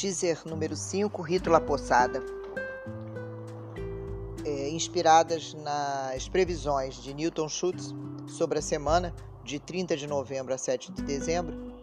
[0.00, 2.22] teaser número 5, Rito La Poçada,
[4.44, 7.92] é, inspiradas nas previsões de Newton Schultz
[8.28, 11.74] sobre a semana de 30 de novembro a 7 de dezembro.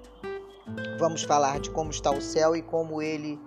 [0.97, 3.37] Vamos falar de como está o céu e como ele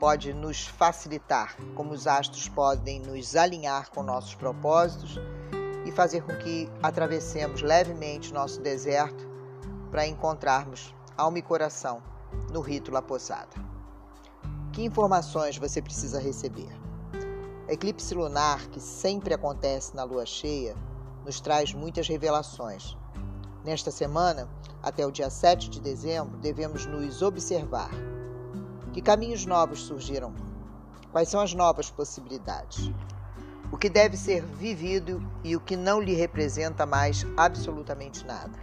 [0.00, 5.20] pode nos facilitar, como os astros podem nos alinhar com nossos propósitos
[5.84, 9.28] e fazer com que atravessemos levemente nosso deserto
[9.90, 12.02] para encontrarmos alma e coração
[12.50, 13.73] no rito La Poçada.
[14.74, 16.68] Que informações você precisa receber?
[17.68, 20.74] O eclipse lunar, que sempre acontece na lua cheia,
[21.24, 22.96] nos traz muitas revelações.
[23.64, 24.48] Nesta semana,
[24.82, 27.88] até o dia 7 de dezembro, devemos nos observar.
[28.92, 30.34] Que caminhos novos surgiram?
[31.12, 32.90] Quais são as novas possibilidades?
[33.70, 38.58] O que deve ser vivido e o que não lhe representa mais absolutamente nada?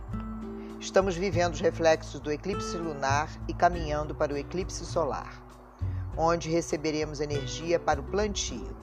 [0.78, 5.50] Estamos vivendo os reflexos do eclipse lunar e caminhando para o eclipse solar
[6.18, 8.76] onde receberemos energia para o plantio,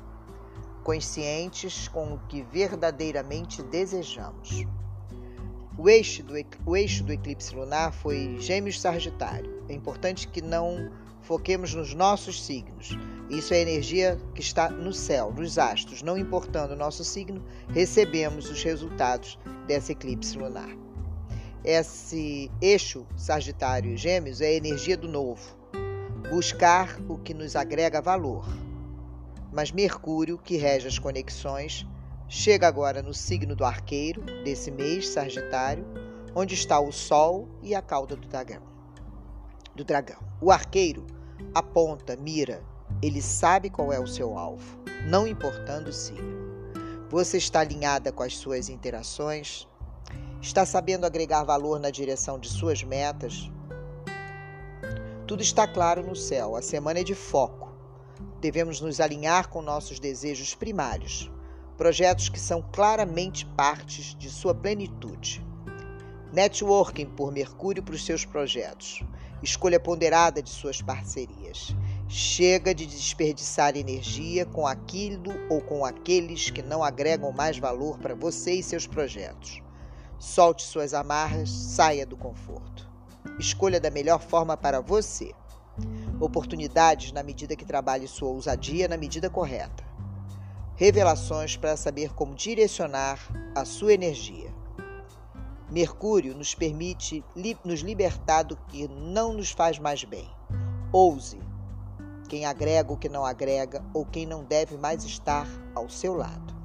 [0.82, 4.66] conscientes com o que verdadeiramente desejamos.
[5.76, 6.34] O eixo do,
[6.66, 9.62] o eixo do eclipse lunar foi Gêmeos Sagitário.
[9.68, 10.90] É importante que não
[11.22, 12.96] foquemos nos nossos signos.
[13.28, 16.02] Isso é energia que está no céu, nos astros.
[16.02, 20.74] Não importando o nosso signo, recebemos os resultados desse eclipse lunar.
[21.62, 25.57] Esse eixo Sagitário e Gêmeos é a energia do novo,
[26.28, 28.44] buscar o que nos agrega valor.
[29.50, 31.86] Mas Mercúrio, que rege as conexões,
[32.28, 35.86] chega agora no signo do arqueiro, desse mês, Sagitário,
[36.34, 38.62] onde está o Sol e a cauda do dragão.
[39.74, 40.18] Do dragão.
[40.40, 41.06] O arqueiro
[41.54, 42.62] aponta, mira,
[43.00, 46.36] ele sabe qual é o seu alvo, não importando o signo.
[47.08, 49.66] Você está alinhada com as suas interações?
[50.42, 53.50] Está sabendo agregar valor na direção de suas metas?
[55.28, 57.70] Tudo está claro no céu, a semana é de foco.
[58.40, 61.30] Devemos nos alinhar com nossos desejos primários,
[61.76, 65.46] projetos que são claramente partes de sua plenitude.
[66.32, 69.02] Networking por Mercúrio para os seus projetos.
[69.42, 71.76] Escolha ponderada de suas parcerias.
[72.08, 78.14] Chega de desperdiçar energia com aquilo ou com aqueles que não agregam mais valor para
[78.14, 79.60] você e seus projetos.
[80.18, 82.87] Solte suas amarras, saia do conforto.
[83.38, 85.32] Escolha da melhor forma para você.
[86.20, 89.84] Oportunidades na medida que trabalhe sua ousadia na medida correta.
[90.76, 93.20] Revelações para saber como direcionar
[93.54, 94.52] a sua energia.
[95.70, 100.28] Mercúrio nos permite li nos libertar do que não nos faz mais bem.
[100.92, 101.38] Ouse
[102.28, 106.57] quem agrega o que não agrega ou quem não deve mais estar ao seu lado.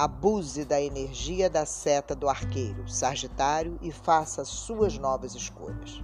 [0.00, 6.02] Abuse da energia da seta do arqueiro, Sagitário, e faça suas novas escolhas.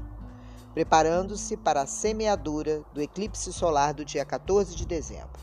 [0.74, 5.40] Preparando-se para a semeadura do eclipse solar do dia 14 de dezembro.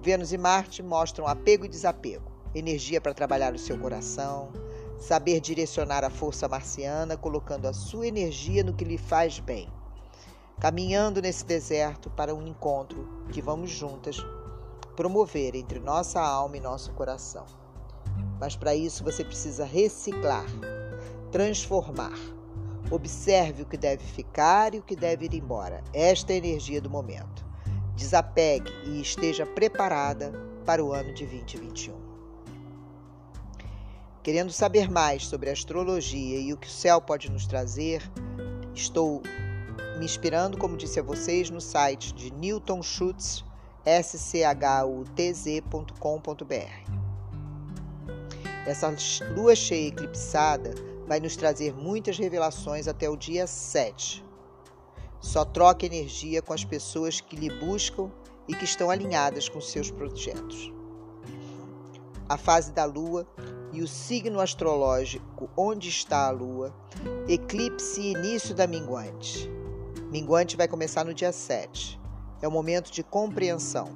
[0.00, 4.52] Vênus e Marte mostram apego e desapego, energia para trabalhar o seu coração,
[4.96, 9.68] saber direcionar a força marciana, colocando a sua energia no que lhe faz bem,
[10.60, 14.24] caminhando nesse deserto para um encontro que vamos juntas
[14.96, 17.44] promover entre nossa alma e nosso coração.
[18.40, 20.46] Mas para isso você precisa reciclar,
[21.30, 22.18] transformar.
[22.90, 25.82] Observe o que deve ficar e o que deve ir embora.
[25.92, 27.44] Esta é a energia do momento.
[27.94, 30.32] Desapegue e esteja preparada
[30.64, 31.94] para o ano de 2021.
[34.22, 38.02] Querendo saber mais sobre astrologia e o que o céu pode nos trazer,
[38.74, 39.22] estou
[39.98, 43.45] me inspirando, como disse a vocês, no site de Newton Schutz
[43.86, 45.46] schutz.com.br.
[48.66, 48.92] Essa
[49.36, 50.74] lua cheia eclipsada
[51.06, 54.24] vai nos trazer muitas revelações até o dia 7.
[55.20, 58.10] Só troque energia com as pessoas que lhe buscam
[58.48, 60.72] e que estão alinhadas com seus projetos.
[62.28, 63.24] A fase da lua
[63.72, 66.74] e o signo astrológico onde está a lua,
[67.28, 69.48] eclipse e início da minguante.
[70.10, 72.00] Minguante vai começar no dia 7.
[72.40, 73.88] É um momento de compreensão.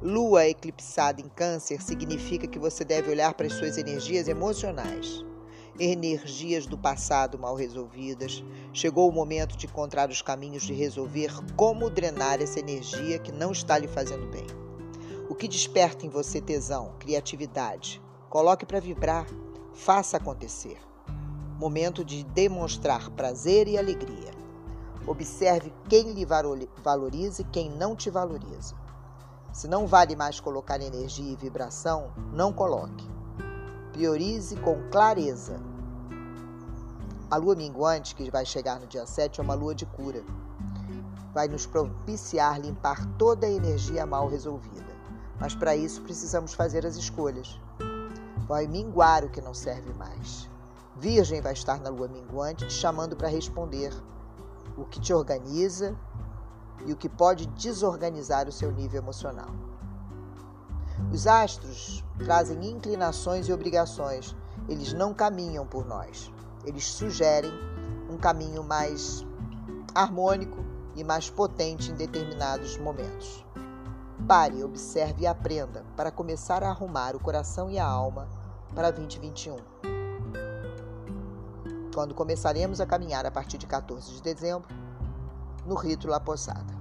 [0.00, 5.24] Lua eclipsada em Câncer significa que você deve olhar para as suas energias emocionais,
[5.78, 8.42] energias do passado mal resolvidas.
[8.72, 13.52] Chegou o momento de encontrar os caminhos de resolver como drenar essa energia que não
[13.52, 14.46] está lhe fazendo bem.
[15.28, 18.00] O que desperta em você tesão, criatividade?
[18.30, 19.26] Coloque para vibrar,
[19.74, 20.78] faça acontecer.
[21.58, 24.30] Momento de demonstrar prazer e alegria.
[25.08, 26.26] Observe quem lhe
[26.84, 28.74] valoriza e quem não te valoriza.
[29.54, 33.08] Se não vale mais colocar energia e vibração, não coloque.
[33.90, 35.58] Priorize com clareza.
[37.30, 40.22] A lua minguante, que vai chegar no dia 7, é uma lua de cura.
[41.32, 44.94] vai nos propiciar limpar toda a energia mal resolvida.
[45.40, 47.58] Mas para isso precisamos fazer as escolhas.
[48.46, 50.50] Vai minguar o que não serve mais.
[50.96, 53.90] Virgem vai estar na lua minguante te chamando para responder
[54.78, 55.96] o que te organiza
[56.86, 59.50] e o que pode desorganizar o seu nível emocional.
[61.12, 64.36] Os astros trazem inclinações e obrigações,
[64.68, 66.30] eles não caminham por nós.
[66.64, 67.52] Eles sugerem
[68.10, 69.24] um caminho mais
[69.94, 70.64] harmônico
[70.94, 73.44] e mais potente em determinados momentos.
[74.26, 78.28] Pare, observe e aprenda para começar a arrumar o coração e a alma
[78.74, 79.97] para 2021.
[81.98, 84.68] Quando começaremos a caminhar a partir de 14 de dezembro,
[85.66, 86.72] no rito La Posada.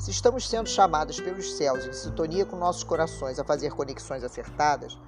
[0.00, 4.98] Se estamos sendo chamados pelos céus em sintonia com nossos corações a fazer conexões acertadas,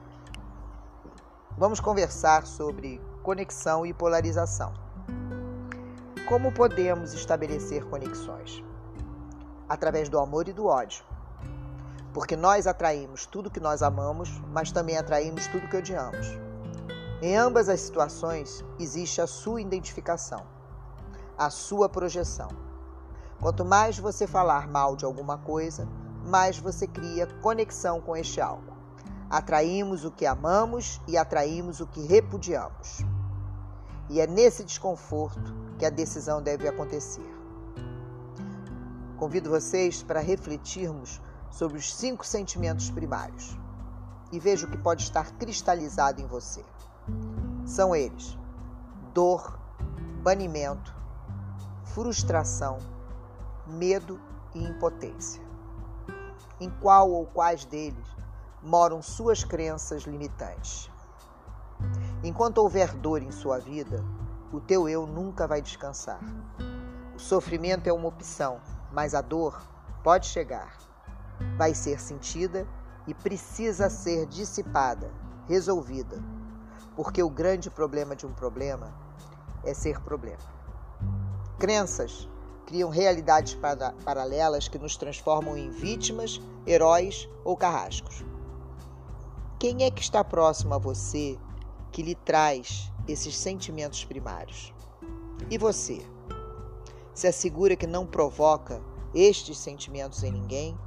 [1.56, 4.72] vamos conversar sobre conexão e polarização.
[6.28, 8.62] Como podemos estabelecer conexões?
[9.68, 11.02] Através do amor e do ódio.
[12.14, 16.47] Porque nós atraímos tudo que nós amamos, mas também atraímos tudo que odiamos.
[17.20, 20.46] Em ambas as situações existe a sua identificação,
[21.36, 22.48] a sua projeção.
[23.40, 25.88] Quanto mais você falar mal de alguma coisa,
[26.24, 28.72] mais você cria conexão com este algo.
[29.28, 32.98] Atraímos o que amamos e atraímos o que repudiamos.
[34.08, 37.34] E é nesse desconforto que a decisão deve acontecer.
[39.16, 43.58] Convido vocês para refletirmos sobre os cinco sentimentos primários
[44.30, 46.64] e veja o que pode estar cristalizado em você.
[47.64, 48.38] São eles:
[49.12, 49.58] dor,
[50.22, 50.94] banimento,
[51.84, 52.78] frustração,
[53.66, 54.20] medo
[54.54, 55.42] e impotência.
[56.60, 58.06] Em qual ou quais deles
[58.62, 60.90] moram suas crenças limitantes?
[62.22, 64.04] Enquanto houver dor em sua vida,
[64.52, 66.20] o teu eu nunca vai descansar.
[67.14, 68.60] O sofrimento é uma opção,
[68.92, 69.60] mas a dor
[70.02, 70.76] pode chegar.
[71.56, 72.66] Vai ser sentida
[73.06, 75.12] e precisa ser dissipada,
[75.46, 76.22] resolvida.
[76.96, 78.94] Porque o grande problema de um problema
[79.64, 80.42] é ser problema.
[81.58, 82.28] Crenças
[82.66, 88.24] criam realidades para paralelas que nos transformam em vítimas, heróis ou carrascos.
[89.58, 91.38] Quem é que está próximo a você
[91.90, 94.72] que lhe traz esses sentimentos primários.
[95.50, 96.04] E você?
[97.14, 98.80] Se assegura que não provoca
[99.14, 100.78] estes sentimentos em ninguém?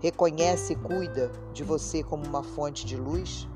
[0.00, 3.48] Reconhece e cuida de você como uma fonte de luz?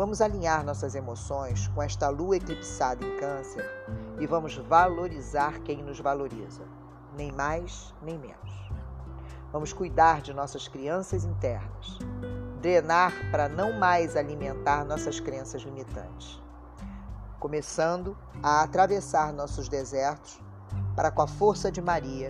[0.00, 3.70] Vamos alinhar nossas emoções com esta lua eclipsada em Câncer
[4.18, 6.62] e vamos valorizar quem nos valoriza,
[7.14, 8.70] nem mais nem menos.
[9.52, 11.98] Vamos cuidar de nossas crianças internas,
[12.62, 16.42] drenar para não mais alimentar nossas crenças limitantes.
[17.38, 20.40] Começando a atravessar nossos desertos
[20.96, 22.28] para, com a força de Maria,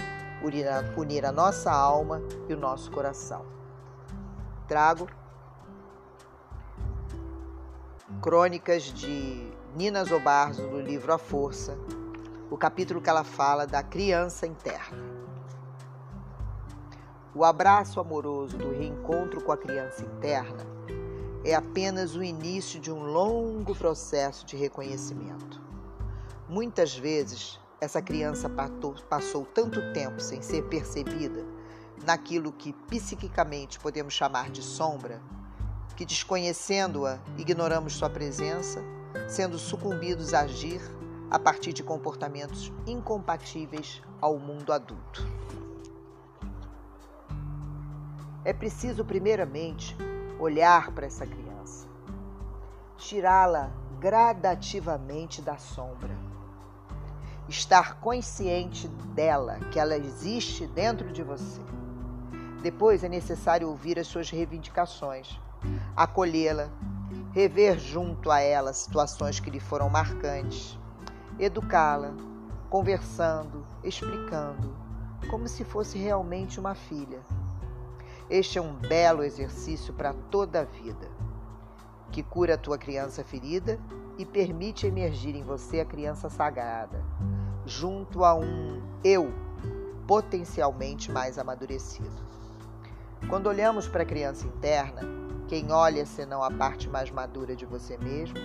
[0.96, 3.46] unir a nossa alma e o nosso coração.
[4.66, 5.06] Trago
[8.18, 11.78] crônicas de Nina Zobarzo do livro A Força,
[12.50, 15.02] o capítulo que ela fala da criança interna.
[17.34, 20.66] O abraço amoroso do reencontro com a criança interna
[21.42, 25.58] é apenas o início de um longo processo de reconhecimento.
[26.46, 28.50] Muitas vezes, essa criança
[29.08, 31.46] passou tanto tempo sem ser percebida
[32.04, 35.22] naquilo que psiquicamente podemos chamar de sombra,
[36.00, 38.82] que desconhecendo-a, ignoramos sua presença,
[39.28, 40.80] sendo sucumbidos a agir
[41.30, 45.22] a partir de comportamentos incompatíveis ao mundo adulto.
[48.46, 49.94] É preciso, primeiramente,
[50.38, 51.86] olhar para essa criança,
[52.96, 56.16] tirá-la gradativamente da sombra,
[57.46, 61.60] estar consciente dela, que ela existe dentro de você.
[62.62, 65.38] Depois é necessário ouvir as suas reivindicações,
[65.96, 66.70] acolhê-la,
[67.32, 70.78] rever junto a ela situações que lhe foram marcantes,
[71.38, 72.14] educá-la,
[72.68, 74.76] conversando, explicando,
[75.28, 77.20] como se fosse realmente uma filha
[78.30, 81.10] este é um belo exercício para toda a vida,
[82.12, 83.76] que cura a tua criança ferida
[84.16, 87.04] e permite emergir em você a criança sagrada,
[87.66, 89.34] junto a um eu
[90.06, 92.30] potencialmente mais amadurecido.
[93.28, 95.02] Quando olhamos para a criança interna,
[95.50, 98.38] quem olha senão a parte mais madura de você mesmo?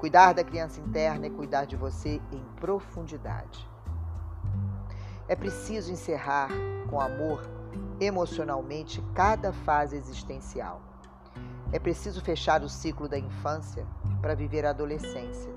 [0.00, 3.64] Cuidar da criança interna é cuidar de você em profundidade.
[5.28, 6.48] É preciso encerrar
[6.90, 7.48] com amor
[8.00, 10.82] emocionalmente cada fase existencial.
[11.70, 13.86] É preciso fechar o ciclo da infância
[14.20, 15.52] para viver a adolescência.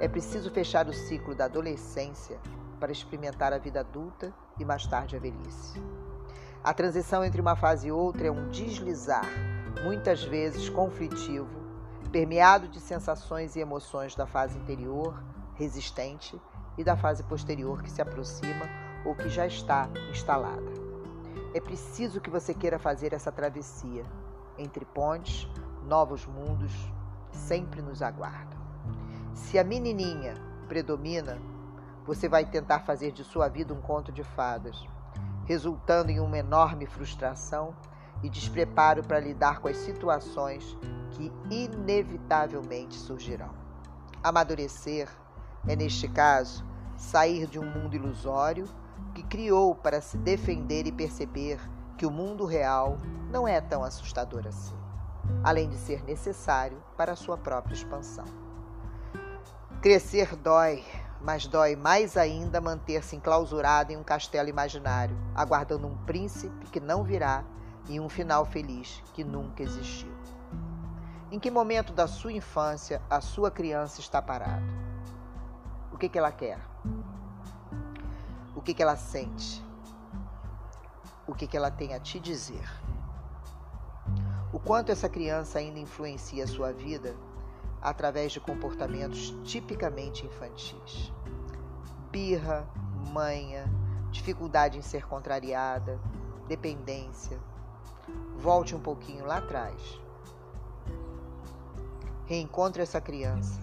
[0.00, 2.40] É preciso fechar o ciclo da adolescência
[2.80, 5.80] para experimentar a vida adulta e mais tarde a velhice.
[6.64, 9.28] A transição entre uma fase e outra é um deslizar,
[9.84, 11.46] muitas vezes conflitivo,
[12.10, 15.22] permeado de sensações e emoções da fase interior,
[15.56, 16.40] resistente,
[16.78, 18.66] e da fase posterior que se aproxima
[19.04, 20.72] ou que já está instalada.
[21.52, 24.06] É preciso que você queira fazer essa travessia
[24.56, 25.46] entre pontes,
[25.86, 26.72] novos mundos,
[27.30, 28.58] sempre nos aguardam.
[29.34, 30.34] Se a menininha
[30.66, 31.38] predomina,
[32.06, 34.88] você vai tentar fazer de sua vida um conto de fadas,
[35.44, 37.74] resultando em uma enorme frustração
[38.22, 40.76] e despreparo para lidar com as situações
[41.10, 43.50] que inevitavelmente surgirão.
[44.22, 45.08] Amadurecer
[45.66, 46.64] é, neste caso,
[46.96, 48.66] sair de um mundo ilusório
[49.14, 51.60] que criou para se defender e perceber
[51.96, 52.98] que o mundo real
[53.30, 54.76] não é tão assustador assim,
[55.42, 58.24] além de ser necessário para a sua própria expansão.
[59.80, 60.84] Crescer dói,
[61.24, 67.02] mas dói mais ainda manter-se enclausurado em um castelo imaginário, aguardando um príncipe que não
[67.02, 67.42] virá
[67.88, 70.12] e um final feliz que nunca existiu.
[71.30, 74.62] Em que momento da sua infância a sua criança está parada?
[75.90, 76.60] O que, que ela quer?
[78.54, 79.64] O que, que ela sente?
[81.26, 82.68] O que, que ela tem a te dizer?
[84.52, 87.16] O quanto essa criança ainda influencia a sua vida
[87.84, 91.12] através de comportamentos tipicamente infantis.
[92.10, 92.66] Birra,
[93.12, 93.70] manha,
[94.10, 96.00] dificuldade em ser contrariada,
[96.48, 97.38] dependência.
[98.38, 100.00] Volte um pouquinho lá atrás.
[102.24, 103.60] Reencontre essa criança.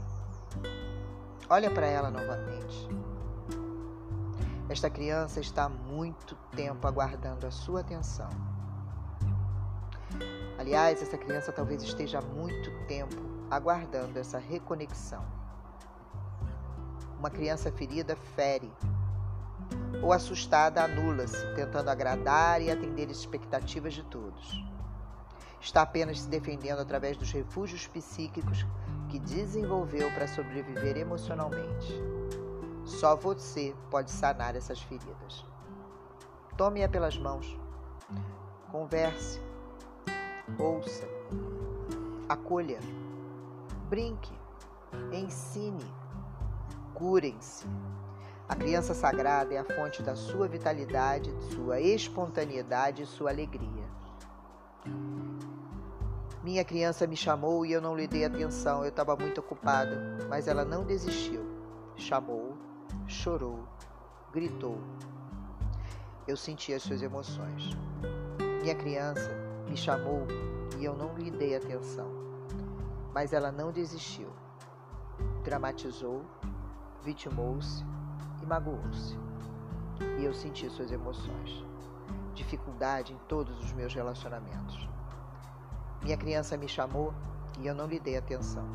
[1.50, 2.88] Olha para ela novamente.
[4.70, 8.30] Esta criança está há muito tempo aguardando a sua atenção.
[10.60, 15.26] Aliás, essa criança talvez esteja há muito tempo aguardando essa reconexão.
[17.20, 18.72] Uma criança ferida fere,
[20.02, 24.64] ou assustada anula-se, tentando agradar e atender as expectativas de todos.
[25.60, 28.66] Está apenas se defendendo através dos refúgios psíquicos
[29.10, 32.02] que desenvolveu para sobreviver emocionalmente.
[32.86, 35.46] Só você pode sanar essas feridas.
[36.58, 37.60] Tome-a pelas mãos.
[38.72, 39.40] Converse.
[40.58, 41.08] Ouça.
[42.28, 42.80] Acolha
[43.92, 44.32] brinque,
[45.12, 45.84] ensine,
[46.94, 47.68] curem-se.
[48.48, 53.84] A criança sagrada é a fonte da sua vitalidade, sua espontaneidade e sua alegria.
[56.42, 60.48] Minha criança me chamou e eu não lhe dei atenção, eu estava muito ocupada, mas
[60.48, 61.46] ela não desistiu.
[61.98, 62.56] Chamou,
[63.08, 63.68] chorou,
[64.32, 64.80] gritou.
[66.26, 67.76] Eu senti as suas emoções.
[68.62, 69.30] Minha criança
[69.68, 70.26] me chamou
[70.80, 72.31] e eu não lhe dei atenção
[73.14, 74.30] mas ela não desistiu.
[75.44, 76.26] Dramatizou,
[77.04, 77.84] vitimou-se
[78.42, 79.18] e magoou-se.
[80.20, 81.66] E eu senti suas emoções.
[82.34, 84.88] Dificuldade em todos os meus relacionamentos.
[86.02, 87.14] Minha criança me chamou
[87.60, 88.68] e eu não lhe dei atenção,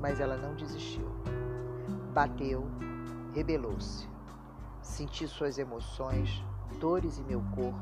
[0.00, 1.06] mas ela não desistiu.
[2.14, 2.66] Bateu,
[3.34, 4.08] rebelou-se.
[4.80, 6.42] Senti suas emoções,
[6.80, 7.78] dores em meu corpo.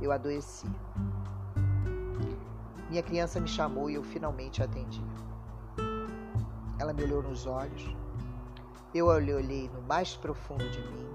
[0.00, 0.70] Eu adoeci.
[2.88, 5.02] Minha criança me chamou e eu finalmente atendi.
[6.78, 7.96] Ela me olhou nos olhos,
[8.94, 11.06] eu a olhei no mais profundo de mim.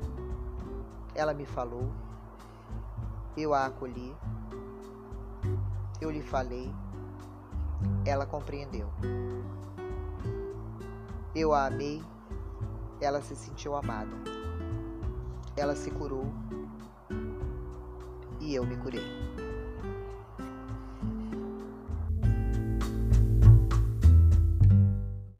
[1.16, 1.90] Ela me falou,
[3.38, 4.16] eu a acolhi,
[6.02, 6.74] eu lhe falei,
[8.06, 8.90] ela compreendeu.
[11.34, 12.04] Eu a amei,
[13.00, 14.12] ela se sentiu amada.
[15.56, 16.26] Ela se curou
[18.40, 19.21] e eu me curei.